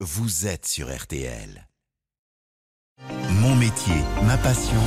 vous 0.00 0.46
êtes 0.46 0.66
sur 0.66 0.94
RTL. 0.94 1.66
Mon 3.40 3.54
métier, 3.56 3.94
ma 4.26 4.36
passion, 4.36 4.80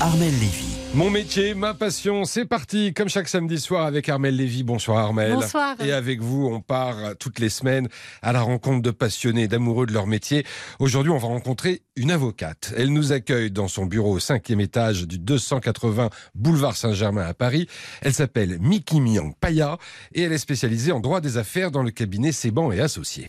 Armel 0.00 0.38
Lévy. 0.38 0.76
Mon 0.92 1.08
métier, 1.08 1.54
ma 1.54 1.72
passion, 1.72 2.26
c'est 2.26 2.44
parti, 2.44 2.92
comme 2.92 3.08
chaque 3.08 3.28
samedi 3.28 3.58
soir 3.58 3.86
avec 3.86 4.10
Armel 4.10 4.36
Lévy. 4.36 4.62
Bonsoir 4.62 4.98
Armel. 4.98 5.32
Bonsoir. 5.32 5.76
Et 5.80 5.92
avec 5.92 6.20
vous, 6.20 6.46
on 6.52 6.60
part 6.60 7.16
toutes 7.18 7.38
les 7.38 7.48
semaines 7.48 7.88
à 8.20 8.32
la 8.32 8.42
rencontre 8.42 8.82
de 8.82 8.90
passionnés, 8.90 9.48
d'amoureux 9.48 9.86
de 9.86 9.94
leur 9.94 10.06
métier. 10.06 10.44
Aujourd'hui, 10.78 11.10
on 11.10 11.18
va 11.18 11.28
rencontrer 11.28 11.80
une 11.96 12.10
avocate. 12.10 12.74
Elle 12.76 12.92
nous 12.92 13.12
accueille 13.12 13.50
dans 13.50 13.68
son 13.68 13.86
bureau 13.86 14.12
au 14.12 14.20
cinquième 14.20 14.60
étage 14.60 15.06
du 15.06 15.18
280 15.18 16.10
boulevard 16.34 16.76
Saint-Germain 16.76 17.24
à 17.24 17.32
Paris. 17.32 17.66
Elle 18.02 18.12
s'appelle 18.12 18.58
Miki 18.60 19.00
Myang 19.00 19.32
Paya 19.40 19.78
et 20.12 20.22
elle 20.22 20.32
est 20.32 20.38
spécialisée 20.38 20.92
en 20.92 21.00
droit 21.00 21.22
des 21.22 21.38
affaires 21.38 21.70
dans 21.70 21.82
le 21.82 21.90
cabinet 21.90 22.32
Seban 22.32 22.72
et 22.72 22.80
Associés. 22.80 23.28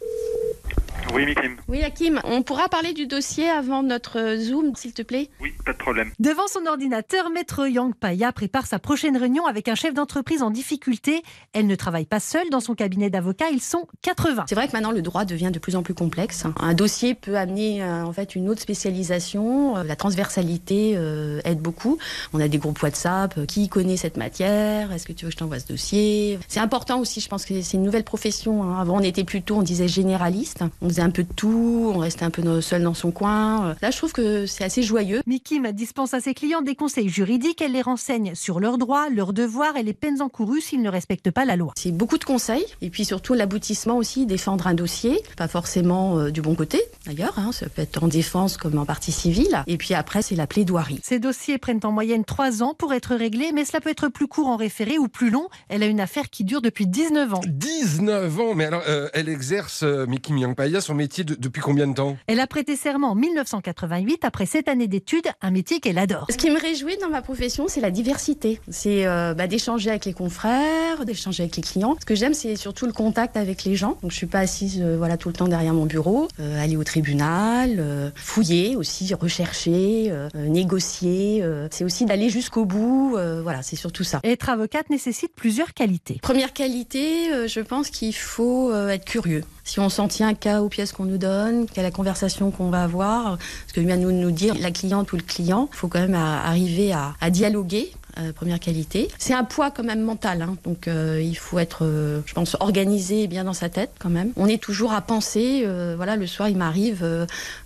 Oui, 1.13 1.25
Mikim. 1.25 1.57
Oui, 1.67 1.83
Hakim, 1.83 2.21
on 2.23 2.41
pourra 2.41 2.69
parler 2.69 2.93
du 2.93 3.05
dossier 3.05 3.49
avant 3.49 3.83
notre 3.83 4.37
Zoom, 4.37 4.75
s'il 4.75 4.93
te 4.93 5.01
plaît? 5.01 5.29
Oui, 5.41 5.51
pas 5.65 5.73
de 5.73 5.77
problème. 5.77 6.11
Devant 6.19 6.47
son 6.47 6.65
ordinateur, 6.65 7.29
Maître 7.29 7.67
Yang 7.67 7.95
Paya 7.95 8.31
prépare 8.31 8.65
sa 8.65 8.79
prochaine 8.79 9.17
réunion 9.17 9.45
avec 9.45 9.67
un 9.67 9.75
chef 9.75 9.93
d'entreprise 9.93 10.41
en 10.41 10.51
difficulté. 10.51 11.21
Elle 11.53 11.67
ne 11.67 11.75
travaille 11.75 12.05
pas 12.05 12.19
seule 12.21 12.49
dans 12.49 12.61
son 12.61 12.75
cabinet 12.75 13.09
d'avocats, 13.09 13.49
ils 13.51 13.61
sont 13.61 13.87
80. 14.03 14.45
C'est 14.47 14.55
vrai 14.55 14.67
que 14.67 14.73
maintenant 14.73 14.91
le 14.91 15.01
droit 15.01 15.25
devient 15.25 15.51
de 15.51 15.59
plus 15.59 15.75
en 15.75 15.83
plus 15.83 15.93
complexe. 15.93 16.45
Un 16.59 16.73
dossier 16.73 17.13
peut 17.13 17.35
amener 17.37 17.83
euh, 17.83 18.05
en 18.05 18.13
fait 18.13 18.35
une 18.35 18.47
autre 18.49 18.61
spécialisation. 18.61 19.77
Euh, 19.77 19.83
La 19.83 19.95
transversalité 19.97 20.93
euh, 20.95 21.41
aide 21.43 21.59
beaucoup. 21.59 21.97
On 22.33 22.39
a 22.39 22.47
des 22.47 22.57
groupes 22.57 22.81
WhatsApp. 22.81 23.37
euh, 23.37 23.45
Qui 23.45 23.67
connaît 23.69 23.97
cette 23.97 24.17
matière? 24.17 24.91
Est-ce 24.93 25.05
que 25.05 25.13
tu 25.13 25.25
veux 25.25 25.29
que 25.29 25.33
je 25.33 25.37
t'envoie 25.39 25.59
ce 25.59 25.67
dossier? 25.67 26.39
C'est 26.47 26.59
important 26.61 26.99
aussi. 26.99 27.19
Je 27.19 27.27
pense 27.27 27.43
que 27.45 27.61
c'est 27.61 27.75
une 27.77 27.83
nouvelle 27.83 28.03
profession. 28.05 28.63
hein. 28.63 28.79
Avant, 28.79 28.97
on 28.97 29.01
était 29.03 29.23
plutôt, 29.25 29.57
on 29.57 29.61
disait 29.61 29.87
généraliste. 29.89 30.63
On 30.81 30.87
faisait 31.01 31.07
un 31.07 31.09
peu 31.09 31.23
de 31.23 31.33
tout. 31.33 31.91
On 31.95 31.99
restait 31.99 32.25
un 32.25 32.29
peu 32.29 32.61
seul 32.61 32.83
dans 32.83 32.93
son 32.93 33.11
coin. 33.11 33.75
Là, 33.81 33.91
je 33.91 33.97
trouve 33.97 34.13
que 34.13 34.45
c'est 34.45 34.63
assez 34.63 34.83
joyeux. 34.83 35.21
Mikim 35.25 35.71
dispense 35.71 36.13
à 36.13 36.19
ses 36.19 36.33
clients 36.33 36.61
des 36.61 36.75
conseils 36.75 37.09
juridiques, 37.09 37.61
elle 37.61 37.73
les 37.73 37.81
renseigne 37.81 38.35
sur 38.35 38.59
leurs 38.59 38.77
droits, 38.77 39.09
leurs 39.09 39.33
devoirs 39.33 39.77
et 39.77 39.83
les 39.83 39.93
peines 39.93 40.21
encourues 40.21 40.61
s'ils 40.61 40.81
ne 40.81 40.89
respectent 40.89 41.31
pas 41.31 41.45
la 41.45 41.55
loi. 41.55 41.73
C'est 41.77 41.91
beaucoup 41.91 42.17
de 42.17 42.23
conseils 42.23 42.65
et 42.81 42.89
puis 42.89 43.05
surtout 43.05 43.33
l'aboutissement 43.33 43.97
aussi, 43.97 44.25
défendre 44.25 44.67
un 44.67 44.73
dossier, 44.73 45.21
pas 45.37 45.47
forcément 45.47 46.17
euh, 46.17 46.31
du 46.31 46.41
bon 46.41 46.55
côté 46.55 46.81
d'ailleurs, 47.05 47.37
hein, 47.37 47.51
ça 47.51 47.67
peut 47.67 47.81
être 47.81 48.03
en 48.03 48.07
défense 48.07 48.57
comme 48.57 48.77
en 48.77 48.85
partie 48.85 49.11
civile. 49.11 49.63
Et 49.67 49.77
puis 49.77 49.93
après, 49.93 50.21
c'est 50.21 50.35
la 50.35 50.47
plaidoirie. 50.47 50.99
Ces 51.03 51.19
dossiers 51.19 51.57
prennent 51.57 51.79
en 51.83 51.91
moyenne 51.91 52.23
3 52.25 52.63
ans 52.63 52.73
pour 52.73 52.93
être 52.93 53.15
réglés, 53.15 53.51
mais 53.53 53.65
cela 53.65 53.81
peut 53.81 53.89
être 53.89 54.07
plus 54.07 54.27
court 54.27 54.47
en 54.47 54.55
référé 54.55 54.97
ou 54.97 55.07
plus 55.07 55.29
long. 55.29 55.49
Elle 55.69 55.83
a 55.83 55.87
une 55.87 55.99
affaire 55.99 56.29
qui 56.29 56.43
dure 56.43 56.61
depuis 56.61 56.87
19 56.87 57.33
ans. 57.33 57.41
19 57.47 58.39
ans, 58.39 58.55
mais 58.55 58.65
alors 58.65 58.83
euh, 58.87 59.09
elle 59.13 59.29
exerce, 59.29 59.83
euh, 59.83 60.05
Miki 60.05 60.33
Myang 60.33 60.55
Paya, 60.55 60.81
son 60.91 60.95
métier 60.95 61.23
de- 61.23 61.35
depuis 61.35 61.61
combien 61.61 61.87
de 61.87 61.93
temps? 61.93 62.17
Elle 62.27 62.39
a 62.41 62.47
prêté 62.47 62.75
serment 62.75 63.11
en 63.11 63.15
1988 63.15 64.25
après 64.25 64.45
sept 64.45 64.67
années 64.67 64.87
d'études, 64.87 65.27
un 65.41 65.51
métier 65.51 65.79
qu'elle 65.79 65.97
adore. 65.97 66.27
Ce 66.29 66.35
qui 66.37 66.49
me 66.51 66.59
réjouit 66.59 66.97
dans 66.97 67.09
ma 67.09 67.21
profession, 67.21 67.65
c'est 67.69 67.79
la 67.79 67.91
diversité. 67.91 68.59
C'est 68.69 69.05
euh, 69.05 69.33
bah, 69.33 69.47
d'échanger 69.47 69.89
avec 69.89 70.03
les 70.05 70.11
confrères, 70.13 71.05
d'échanger 71.05 71.43
avec 71.43 71.55
les 71.55 71.63
clients. 71.63 71.95
Ce 71.99 72.05
que 72.05 72.15
j'aime, 72.15 72.33
c'est 72.33 72.55
surtout 72.57 72.85
le 72.85 72.91
contact 72.93 73.37
avec 73.37 73.63
les 73.63 73.75
gens. 73.77 73.97
Donc 74.01 74.11
je 74.11 74.17
suis 74.17 74.25
pas 74.27 74.39
assise 74.39 74.81
euh, 74.81 74.97
voilà 74.97 75.15
tout 75.15 75.29
le 75.29 75.33
temps 75.33 75.47
derrière 75.47 75.73
mon 75.73 75.85
bureau, 75.85 76.27
Euh, 76.39 76.61
aller 76.61 76.75
au 76.75 76.83
tribunal, 76.83 77.77
euh, 77.79 78.09
fouiller 78.15 78.75
aussi, 78.75 79.13
rechercher, 79.13 80.11
négocier. 80.35 81.41
euh, 81.41 81.67
c'est 81.71 81.83
aussi 81.85 82.05
d'aller 82.05 82.29
jusqu'au 82.29 82.65
bout. 82.65 83.15
euh, 83.17 83.41
voilà, 83.41 83.61
c'est 83.61 83.75
surtout 83.77 84.03
ça. 84.03 84.19
Être 84.23 84.49
avocate 84.49 84.89
nécessite 84.89 85.31
plusieurs 85.35 85.73
qualités. 85.73 86.19
Première 86.21 86.53
qualité, 86.53 87.31
euh, 87.31 87.47
je 87.47 87.59
pense 87.61 87.89
qu'il 87.89 88.13
faut 88.15 88.71
euh, 88.71 88.89
être 88.89 89.05
curieux. 89.05 89.43
Si 89.71 89.79
on 89.79 89.87
s'en 89.87 90.09
tient 90.09 90.33
qu'à 90.33 90.61
aux 90.61 90.67
pièces 90.67 90.91
qu'on 90.91 91.05
nous 91.05 91.17
donne, 91.17 91.65
qu'à 91.65 91.81
la 91.81 91.91
conversation 91.91 92.51
qu'on 92.51 92.69
va 92.69 92.83
avoir, 92.83 93.37
ce 93.67 93.71
que 93.71 93.79
vient 93.79 93.95
nous 93.95 94.11
nous 94.11 94.29
dire 94.29 94.53
la 94.59 94.69
cliente 94.69 95.13
ou 95.13 95.15
le 95.15 95.21
client, 95.21 95.69
il 95.71 95.77
faut 95.77 95.87
quand 95.87 96.01
même 96.01 96.13
arriver 96.13 96.91
à 96.91 97.29
dialoguer. 97.29 97.93
Euh, 98.19 98.31
première 98.33 98.59
qualité. 98.59 99.07
C'est 99.17 99.33
un 99.33 99.43
poids 99.43 99.71
quand 99.71 99.83
même 99.83 100.01
mental, 100.01 100.41
hein. 100.41 100.55
donc 100.63 100.87
euh, 100.87 101.21
il 101.23 101.35
faut 101.35 101.59
être, 101.59 101.79
euh, 101.85 102.21
je 102.25 102.33
pense, 102.33 102.55
organisé 102.59 103.23
et 103.23 103.27
bien 103.27 103.43
dans 103.43 103.53
sa 103.53 103.69
tête 103.69 103.91
quand 103.99 104.09
même. 104.09 104.31
On 104.35 104.47
est 104.47 104.61
toujours 104.61 104.93
à 104.93 105.01
penser. 105.01 105.65
voilà, 105.95 106.15
le 106.15 106.27
soir, 106.27 106.49
il 106.49 106.57
m'arrive 106.57 107.05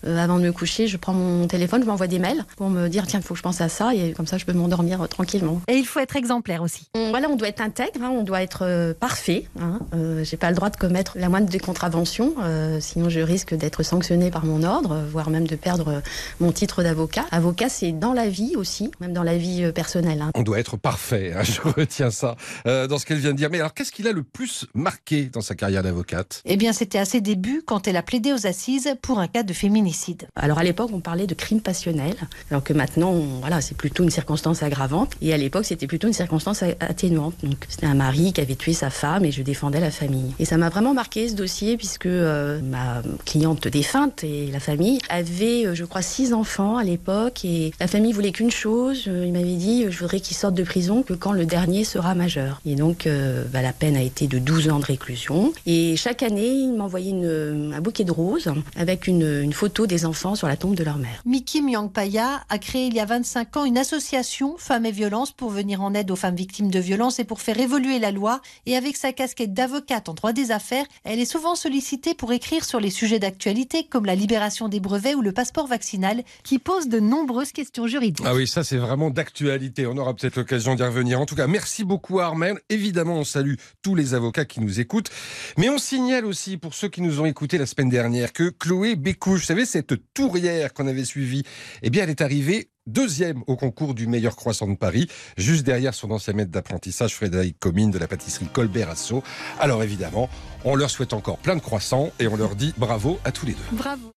avant 0.05 0.37
de 0.39 0.43
me 0.43 0.51
coucher, 0.51 0.87
je 0.87 0.97
prends 0.97 1.13
mon 1.13 1.47
téléphone, 1.47 1.81
je 1.81 1.87
m'envoie 1.87 2.07
des 2.07 2.19
mails 2.19 2.43
pour 2.57 2.69
me 2.69 2.87
dire 2.87 3.05
tiens, 3.07 3.19
il 3.19 3.23
faut 3.25 3.33
que 3.33 3.37
je 3.37 3.43
pense 3.43 3.61
à 3.61 3.69
ça 3.69 3.93
et 3.95 4.13
comme 4.13 4.27
ça, 4.27 4.37
je 4.37 4.45
peux 4.45 4.53
m'endormir 4.53 5.07
tranquillement. 5.09 5.61
Et 5.67 5.75
il 5.75 5.85
faut 5.85 5.99
être 5.99 6.15
exemplaire 6.15 6.61
aussi. 6.61 6.87
On- 6.95 7.09
Voilà, 7.09 7.29
on 7.29 7.35
doit 7.35 7.47
être 7.47 7.61
intègre, 7.61 8.01
hein, 8.03 8.11
on 8.11 8.23
doit 8.23 8.41
être 8.41 8.93
parfait. 8.99 9.45
Hein. 9.59 9.79
J'ai 10.23 10.37
pas 10.37 10.49
le 10.49 10.55
droit 10.55 10.69
de 10.69 10.77
commettre 10.77 11.13
la 11.17 11.29
moindre 11.29 11.47
des 11.49 11.59
contraventions, 11.59 12.35
sinon 12.79 13.09
je 13.09 13.19
risque 13.19 13.53
d'être 13.55 13.83
sanctionné 13.83 14.31
par 14.31 14.45
mon 14.45 14.63
ordre, 14.63 15.03
voire 15.11 15.29
même 15.29 15.47
de 15.47 15.55
perdre 15.55 16.01
mon 16.39 16.51
titre 16.51 16.83
d'avocat. 16.83 17.25
Avocat, 17.31 17.69
c'est 17.69 17.91
dans 17.91 18.13
la 18.13 18.27
vie 18.29 18.55
aussi, 18.55 18.91
même 18.99 19.13
dans 19.13 19.23
la 19.23 19.37
vie 19.37 19.71
personnelle. 19.73 20.21
hein. 20.21 20.31
On 20.37 20.43
doit 20.43 20.59
être 20.59 20.75
parfait, 20.77 21.33
hein, 21.35 21.43
je 21.43 21.61
retiens 21.61 22.11
ça 22.11 22.35
euh, 22.67 22.87
dans 22.87 22.97
ce 22.99 23.05
qu'elle 23.05 23.19
vient 23.19 23.31
de 23.31 23.37
dire. 23.37 23.49
Mais 23.49 23.59
alors, 23.59 23.73
qu'est-ce 23.73 23.91
qu'il 23.91 24.07
a 24.07 24.11
le 24.11 24.21
plus 24.23 24.65
marqué 24.73 25.25
dans 25.25 25.39
sa 25.41 25.55
carrière 25.55 25.81
d'avocate? 25.81 26.41
Eh 26.45 26.57
bien, 26.57 26.73
c'était 26.73 26.97
à 26.97 27.05
ses 27.05 27.21
débuts 27.21 27.61
quand 27.65 27.87
elle 27.87 27.95
a 27.95 28.03
plaidé 28.03 28.33
aux 28.33 28.45
assises 28.45 28.89
pour 29.01 29.19
un 29.19 29.27
cas 29.27 29.43
de 29.43 29.53
féminicide. 29.53 30.27
Alors 30.35 30.59
à 30.59 30.63
l'époque, 30.63 30.89
on 30.93 30.99
parlait 30.99 31.25
de 31.27 31.33
crime 31.33 31.61
passionnel, 31.61 32.15
alors 32.51 32.63
que 32.63 32.73
maintenant, 32.73 33.11
on- 33.11 33.39
voilà, 33.39 33.61
c'est 33.61 33.77
plutôt 33.77 34.03
une 34.03 34.09
circonstance 34.09 34.61
aggravante. 34.61 35.13
Et 35.21 35.33
à 35.33 35.37
l'époque, 35.37 35.65
c'était 35.65 35.87
plutôt 35.87 36.07
une 36.07 36.13
circonstance 36.13 36.63
a- 36.63 36.75
atténuante. 36.81 37.35
Donc 37.43 37.55
c'était 37.69 37.85
un 37.85 37.95
mari 37.95 38.33
qui 38.33 38.41
avait 38.41 38.55
tué 38.55 38.73
sa 38.73 38.89
femme 38.89 39.23
et 39.23 39.31
je 39.31 39.41
défendais 39.41 39.79
la 39.79 39.91
famille. 39.91 40.33
Et 40.39 40.45
ça 40.45 40.57
m'a 40.57 40.67
vraiment 40.69 40.93
marqué 40.93 41.29
ce 41.29 41.35
dossier 41.35 41.77
puisque 41.77 42.07
euh, 42.07 42.59
ma 42.61 43.01
cliente 43.25 43.67
défunte 43.69 44.23
et 44.25 44.47
la 44.51 44.59
famille 44.59 44.99
avaient, 45.09 45.65
euh, 45.67 45.75
je 45.75 45.85
crois, 45.85 46.01
six 46.01 46.33
enfants 46.33 46.75
à 46.77 46.83
l'époque 46.83 47.45
et 47.45 47.71
la 47.79 47.87
famille 47.87 48.11
voulait 48.11 48.31
qu'une 48.33 48.51
chose. 48.51 49.05
euh, 49.07 49.23
il 49.25 49.31
m'avait 49.31 49.55
dit, 49.55 49.85
euh, 49.85 49.91
je 49.91 49.99
voudrais 49.99 50.19
qu'il 50.25 50.35
sorte 50.37 50.53
de 50.55 50.63
prison 50.63 51.03
que 51.03 51.13
quand 51.13 51.31
le 51.31 51.45
dernier 51.45 51.83
sera 51.83 52.15
majeur. 52.15 52.61
Et 52.65 52.75
donc 52.75 53.07
euh, 53.07 53.43
bah, 53.51 53.61
la 53.61 53.73
peine 53.73 53.95
a 53.95 54.01
été 54.01 54.27
de 54.27 54.39
12 54.39 54.69
ans 54.69 54.79
de 54.79 54.85
réclusion. 54.85 55.53
Et 55.65 55.95
chaque 55.95 56.23
année, 56.23 56.47
il 56.47 56.73
m'envoyait 56.73 57.11
une- 57.11 57.73
un 57.75 57.81
bouquet 57.81 58.03
de 58.03 58.11
roses 58.11 58.51
avec 58.75 59.07
une, 59.07 59.41
une 59.43 59.53
photo 59.53 59.85
des 59.87 60.05
enfants 60.05 60.35
sur 60.35 60.47
la 60.47 60.57
tombe 60.57 60.75
de 60.75 60.83
leur 60.83 60.97
mère. 60.97 61.21
Miki 61.25 61.61
Myangpaya 61.61 62.41
a 62.49 62.57
créé 62.57 62.87
il 62.87 62.93
y 62.95 62.99
a 62.99 63.05
25 63.05 63.57
ans 63.57 63.65
une 63.65 63.77
association 63.77 64.55
Femmes 64.57 64.85
et 64.85 64.91
Violences 64.91 65.31
pour 65.31 65.49
venir 65.49 65.81
en 65.81 65.93
aide 65.93 66.09
aux 66.11 66.15
femmes 66.15 66.35
victimes 66.35 66.71
de 66.71 66.79
violences 66.79 67.19
et 67.19 67.23
pour 67.23 67.41
faire 67.41 67.59
évoluer 67.59 67.99
la 67.99 68.11
loi. 68.11 68.41
Et 68.65 68.75
avec 68.75 68.97
sa 68.97 69.13
casquette 69.13 69.53
d'avocate 69.53 70.09
en 70.09 70.13
droit 70.13 70.33
des 70.33 70.51
affaires, 70.51 70.85
elle 71.03 71.19
est 71.19 71.25
souvent 71.25 71.55
sollicitée 71.55 72.13
pour 72.15 72.31
écrire 72.33 72.65
sur 72.65 72.79
les 72.79 72.89
sujets 72.89 73.19
d'actualité 73.19 73.83
comme 73.89 74.05
la 74.05 74.15
libération 74.15 74.67
des 74.69 74.79
brevets 74.79 75.15
ou 75.15 75.21
le 75.21 75.31
passeport 75.31 75.67
vaccinal 75.67 76.23
qui 76.43 76.57
posent 76.59 76.87
de 76.89 76.99
nombreuses 76.99 77.51
questions 77.51 77.87
juridiques. 77.87 78.25
Ah 78.27 78.33
oui, 78.33 78.47
ça 78.47 78.63
c'est 78.63 78.77
vraiment 78.77 79.09
d'actualité. 79.09 79.85
On 79.85 79.97
aura 79.97 80.13
peut-être 80.15 80.37
l'occasion 80.37 80.75
d'y 80.75 80.83
revenir. 80.83 81.19
En 81.19 81.25
tout 81.25 81.35
cas, 81.35 81.47
merci 81.47 81.83
beaucoup 81.83 82.19
Armel. 82.19 82.59
Évidemment, 82.69 83.19
on 83.19 83.23
salue 83.23 83.55
tous 83.81 83.95
les 83.95 84.13
avocats 84.13 84.45
qui 84.45 84.61
nous 84.61 84.79
écoutent. 84.79 85.09
Mais 85.57 85.69
on 85.69 85.77
signale 85.77 86.25
aussi, 86.25 86.57
pour 86.57 86.73
ceux 86.73 86.89
qui 86.89 87.01
nous 87.01 87.19
ont 87.19 87.25
écoutés 87.25 87.57
la 87.57 87.65
semaine 87.65 87.89
dernière, 87.89 88.33
que 88.33 88.49
Chloé 88.49 88.95
Bécouche, 88.95 89.41
vous 89.41 89.45
savez, 89.45 89.65
cette 89.65 89.95
tourière 90.13 90.73
qu'on 90.73 90.87
avait 90.87 91.05
suivie, 91.05 91.43
eh 91.81 91.89
bien, 91.89 92.03
elle 92.03 92.09
est 92.09 92.21
arrivée 92.21 92.69
deuxième 92.87 93.43
au 93.47 93.55
concours 93.55 93.93
du 93.95 94.07
meilleur 94.07 94.35
croissant 94.35 94.67
de 94.67 94.75
Paris, 94.75 95.07
juste 95.37 95.65
derrière 95.65 95.93
son 95.93 96.11
ancien 96.11 96.33
maître 96.33 96.51
d'apprentissage, 96.51 97.15
Frédéric 97.15 97.59
Comine, 97.59 97.91
de 97.91 97.97
la 97.97 98.07
pâtisserie 98.07 98.47
Colbert 98.51 98.89
Asso. 98.89 99.23
Alors 99.59 99.83
évidemment, 99.83 100.29
on 100.63 100.75
leur 100.75 100.89
souhaite 100.89 101.13
encore 101.13 101.37
plein 101.37 101.55
de 101.55 101.61
croissants 101.61 102.11
et 102.19 102.27
on 102.27 102.35
leur 102.35 102.55
dit 102.55 102.73
bravo 102.77 103.19
à 103.23 103.31
tous 103.31 103.45
les 103.45 103.53
deux. 103.53 103.63
Bravo. 103.71 104.11